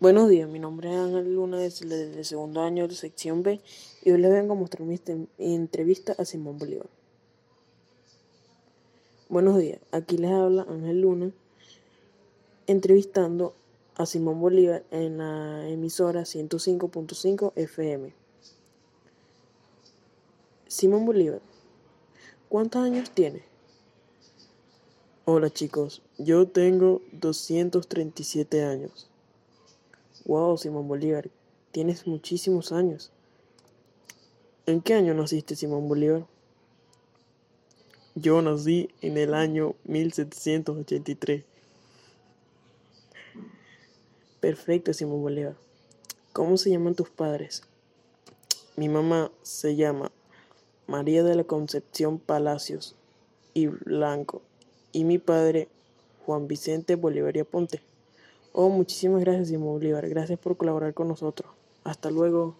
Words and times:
Buenos 0.00 0.28
días, 0.28 0.48
mi 0.48 0.58
nombre 0.58 0.92
es 0.92 0.98
Ángel 0.98 1.36
Luna, 1.36 1.64
es 1.64 1.78
del 1.88 2.24
segundo 2.24 2.60
año 2.62 2.88
de 2.88 2.96
sección 2.96 3.44
B 3.44 3.60
y 4.02 4.10
hoy 4.10 4.18
les 4.18 4.32
vengo 4.32 4.54
a 4.54 4.56
mostrar 4.56 4.82
mi 4.82 5.00
entrevista 5.38 6.16
a 6.18 6.24
Simón 6.24 6.58
Bolívar. 6.58 6.88
Buenos 9.28 9.56
días, 9.56 9.78
aquí 9.92 10.18
les 10.18 10.32
habla 10.32 10.66
Ángel 10.68 11.00
Luna 11.00 11.30
entrevistando 12.66 13.54
a 13.94 14.04
Simón 14.04 14.40
Bolívar 14.40 14.82
en 14.90 15.18
la 15.18 15.68
emisora 15.68 16.22
105.5 16.22 17.52
FM. 17.54 18.12
Simón 20.66 21.06
Bolívar, 21.06 21.40
¿cuántos 22.48 22.82
años 22.82 23.12
tiene? 23.12 23.44
Hola 25.24 25.50
chicos, 25.50 26.02
yo 26.18 26.48
tengo 26.48 27.00
237 27.12 28.64
años. 28.64 29.08
Wow, 30.26 30.56
Simón 30.56 30.88
Bolívar, 30.88 31.30
tienes 31.70 32.06
muchísimos 32.06 32.72
años. 32.72 33.12
¿En 34.66 34.80
qué 34.80 34.94
año 34.94 35.12
naciste, 35.12 35.54
Simón 35.54 35.86
Bolívar? 35.86 36.26
Yo 38.14 38.40
nací 38.40 38.88
en 39.02 39.18
el 39.18 39.34
año 39.34 39.74
1783. 39.84 41.44
Perfecto, 44.40 44.94
Simón 44.94 45.20
Bolívar. 45.20 45.56
¿Cómo 46.32 46.56
se 46.56 46.70
llaman 46.70 46.94
tus 46.94 47.10
padres? 47.10 47.62
Mi 48.76 48.88
mamá 48.88 49.30
se 49.42 49.76
llama 49.76 50.10
María 50.86 51.22
de 51.22 51.34
la 51.34 51.44
Concepción 51.44 52.18
Palacios 52.18 52.96
y 53.52 53.66
Blanco 53.66 54.42
y 54.92 55.04
mi 55.04 55.18
padre 55.18 55.68
Juan 56.24 56.48
Vicente 56.48 56.96
Bolívar 56.96 57.36
y 57.36 57.40
Aponte. 57.40 57.82
Oh, 58.56 58.68
muchísimas 58.68 59.20
gracias, 59.20 59.48
Simón 59.48 59.74
Bolívar. 59.74 60.08
Gracias 60.08 60.38
por 60.38 60.56
colaborar 60.56 60.94
con 60.94 61.08
nosotros. 61.08 61.50
Hasta 61.82 62.08
luego. 62.08 62.54